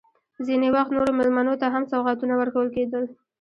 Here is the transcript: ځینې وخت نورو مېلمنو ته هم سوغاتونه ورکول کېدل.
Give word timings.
ځینې 0.45 0.67
وخت 0.75 0.91
نورو 0.95 1.11
مېلمنو 1.19 1.53
ته 1.61 1.67
هم 1.73 1.83
سوغاتونه 1.91 2.33
ورکول 2.37 2.67
کېدل. 2.75 3.03